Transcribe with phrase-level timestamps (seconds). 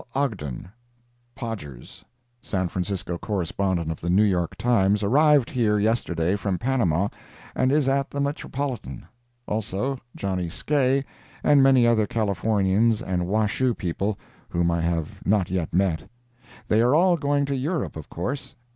[0.15, 0.67] Ogden,
[1.35, 2.03] ("Podgers"),
[2.41, 7.07] San Francisco correspondent of the New York Times, arrived here yesterday from Panama,
[7.55, 9.05] and is at the Metropolitan.
[9.47, 11.03] Also, Johnny Skae,
[11.43, 14.17] and many other Californians and Washoe people,
[14.49, 16.09] whom I have not yet met.
[16.67, 18.55] They are all going to Europe, of course.